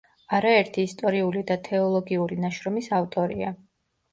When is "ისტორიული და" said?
0.87-1.57